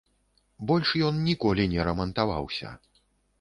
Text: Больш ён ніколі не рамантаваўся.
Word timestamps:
Больш 0.71 0.93
ён 1.09 1.19
ніколі 1.27 1.67
не 1.75 1.85
рамантаваўся. 1.89 2.73